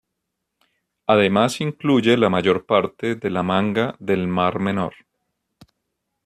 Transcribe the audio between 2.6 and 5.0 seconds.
parte de la Manga del Mar Menor.